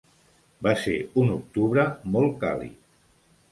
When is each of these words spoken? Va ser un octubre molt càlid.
Va 0.67 0.73
ser 0.83 0.95
un 1.25 1.29
octubre 1.35 1.85
molt 2.17 2.35
càlid. 2.47 2.77